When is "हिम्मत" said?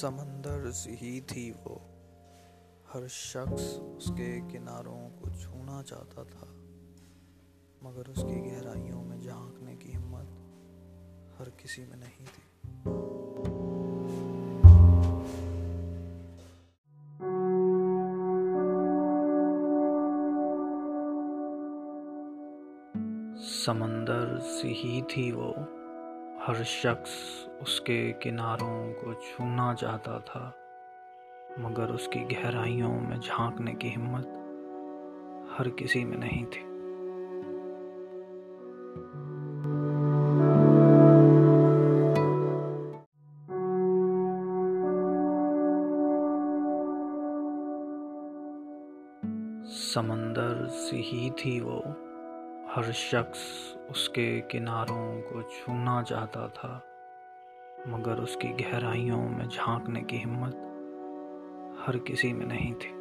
9.90-10.30, 33.88-34.26, 60.16-60.54